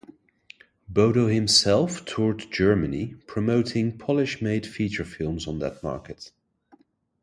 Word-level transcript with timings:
Bodo 0.89 1.27
himself 1.27 2.05
toured 2.05 2.47
Germany 2.51 3.13
promoting 3.27 3.99
Polish-made 3.99 4.65
feature 4.65 5.05
films 5.05 5.45
on 5.47 5.59
that 5.59 5.83
market. 5.83 6.31